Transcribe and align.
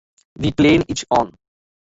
The 0.35 0.49
plan 0.57 0.81
is 0.91 0.99
on. 1.11 1.27